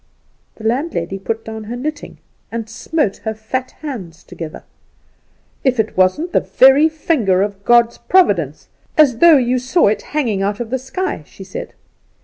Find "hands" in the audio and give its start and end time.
3.83-4.23